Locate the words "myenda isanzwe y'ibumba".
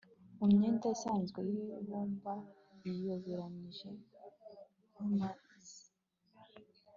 0.53-2.33